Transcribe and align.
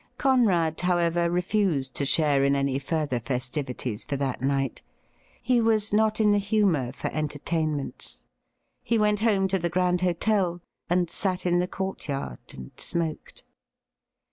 Conrad, 0.17 0.81
however, 0.81 1.29
refused 1.29 1.93
to 1.97 2.05
share 2.07 2.43
in 2.43 2.55
any 2.55 2.79
further 2.79 3.19
festivities 3.19 4.03
for 4.03 4.15
that 4.15 4.41
night. 4.41 4.81
He 5.43 5.61
was 5.61 5.93
not 5.93 6.19
in 6.19 6.31
the 6.31 6.39
humour 6.39 6.91
for 6.91 7.11
entertainments. 7.11 8.19
He 8.83 8.97
went 8.97 9.19
home 9.19 9.47
to 9.49 9.59
the 9.59 9.69
Grand 9.69 10.01
Hotel, 10.01 10.59
and 10.89 11.07
sat 11.11 11.45
in 11.45 11.59
the 11.59 11.67
courtyard, 11.67 12.39
and 12.51 12.71
smoked. 12.77 13.43